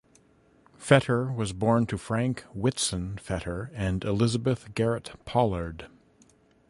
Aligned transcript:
Fetter 0.79 1.31
was 1.31 1.53
born 1.53 1.85
to 1.85 1.95
Frank 1.95 2.43
Whitson 2.55 3.19
Fetter 3.19 3.69
and 3.75 4.03
Elizabeth 4.03 4.73
Garrett 4.73 5.11
Pollard. 5.25 5.91